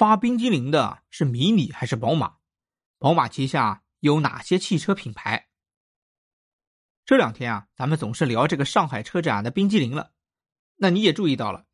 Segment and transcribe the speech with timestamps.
[0.00, 2.36] 发冰激凌的是迷你还是宝马？
[2.98, 5.50] 宝马旗下有哪些汽车品牌？
[7.04, 10.12] 这两天啊，咱们总是聊这个上海车展的冰激凌了。
[10.76, 11.66] 那你也注意到了，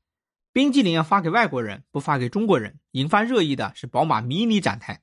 [0.53, 5.03] 冰激凌要发给外国人，不发给中国人，引发热议的是宝马迷你展台。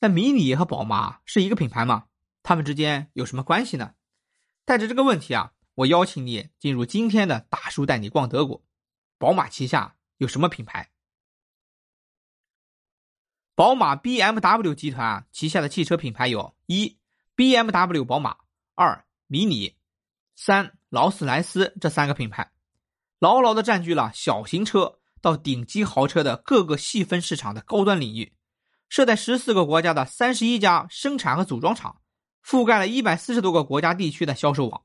[0.00, 2.06] 那迷你和宝马是一个品牌吗？
[2.42, 3.94] 他们之间有什么关系呢？
[4.64, 8.64] 带着这个问题啊，我邀请你进入今天的大叔带你逛德国。
[9.16, 10.90] 宝马旗下有什么品牌？
[13.58, 16.96] 宝马 BMW 集团旗下的汽车品牌有：一、
[17.34, 18.36] BMW 宝马；
[18.76, 19.74] 二、迷你；
[20.36, 21.76] 三、劳斯莱斯。
[21.80, 22.52] 这三个品牌
[23.18, 28.32] 牢牢的占据了小型车到顶级豪车的各个细分市场的高端领域。
[28.88, 32.00] 设在十四个国家的三十一家生产和组装厂，
[32.44, 34.84] 覆盖了一百四十多个国家地区的销售网。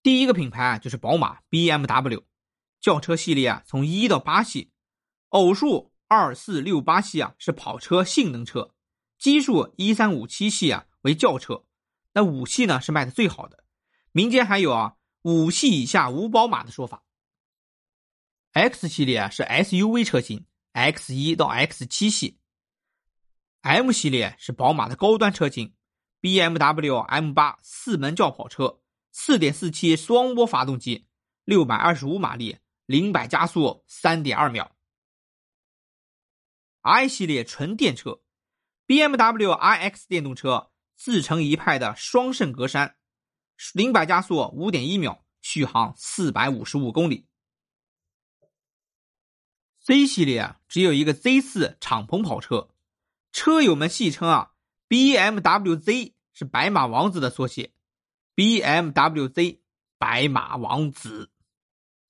[0.00, 2.27] 第一个品牌就是宝马 BMW。
[2.80, 4.70] 轿车系列啊，从一到八系，
[5.28, 8.74] 偶数二四六八系啊是跑车性能车，
[9.18, 11.64] 奇数一三五七系啊为轿车，
[12.12, 13.64] 那五系呢是卖的最好的。
[14.12, 17.04] 民间还有啊五系以下无宝马的说法。
[18.52, 22.38] X 系列是 SUV 车型，X 一到 X 七系。
[23.60, 25.74] M 系列是宝马的高端车型
[26.22, 28.80] ，BMW M 八四门轿跑车，
[29.12, 31.06] 四点四 T 双涡发动机，
[31.44, 32.56] 六百二十五马力。
[32.88, 34.74] 零百加速三点二秒。
[36.80, 38.22] i 系列纯电车
[38.86, 42.94] ，BMW iX 电动车自成一派的双肾格栅，
[43.74, 47.26] 零百加速五点一秒，续航四百五十五公里。
[49.80, 52.70] C 系列啊，只有一个 Z 四敞篷跑车，
[53.32, 54.54] 车友们戏称啊
[54.88, 57.74] ，BMW Z 是白马王子的缩写
[58.34, 59.60] ，BMW Z
[59.98, 61.30] 白马王子。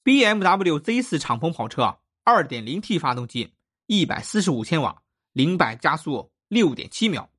[0.08, 3.52] BMW Z4 敞篷跑车，2.0T 发动机
[3.88, 7.30] ，145千瓦，零百加速6.7秒。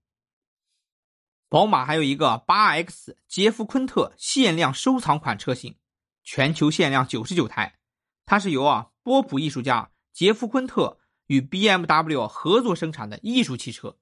[1.47, 5.79] 宝马还有一个 8X 杰夫昆特限量收藏款车型，
[6.23, 7.79] 全球限量99台，
[8.27, 13.97] 它是由啊波普艺术家杰夫昆特与 BMW 合作生产的艺术汽车。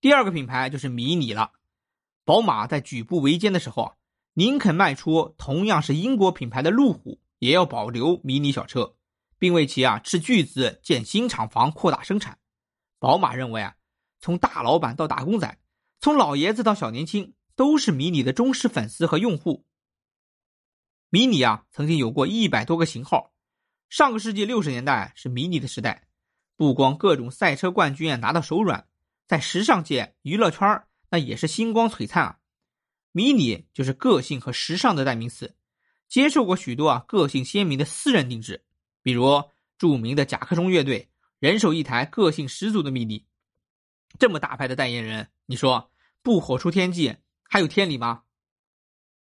[0.00, 1.50] 第二个品牌就是迷你了，
[2.24, 3.96] 宝马在举步维艰的时候啊。
[4.36, 8.96] 宁肯卖出同样是英国品牌的路虎，也要保留迷你小车，
[9.38, 12.38] 并为其啊斥巨资建新厂房，扩大生产。
[12.98, 13.76] 宝马认为啊，
[14.18, 15.58] 从大老板到打工仔，
[16.00, 19.64] 从老爷子到小年轻，都是迷你的忠实粉丝和用户。
[21.10, 23.32] 迷你啊，曾经有过一百多个型号。
[23.88, 26.08] 上个世纪六十年代是迷你的时代，
[26.56, 28.88] 不光各种赛车冠军啊拿到手软，
[29.28, 32.38] 在时尚界、娱乐圈那也是星光璀璨啊。
[33.16, 35.54] 迷你就是个性和时尚的代名词，
[36.08, 38.64] 接受过许多啊个性鲜明的私人定制，
[39.04, 39.40] 比如
[39.78, 41.08] 著名的甲壳虫乐队
[41.38, 43.24] 人手一台个性十足的迷你。
[44.18, 45.92] 这么大牌的代言人，你说
[46.22, 47.14] 不火出天际
[47.44, 48.24] 还有天理吗？